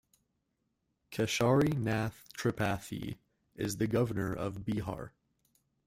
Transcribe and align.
Keshari 1.11 1.77
Nath 1.77 2.27
Tripathi 2.35 3.17
is 3.55 3.77
the 3.77 3.85
governor 3.85 4.33
of 4.33 4.61
Bihar. 4.65 5.11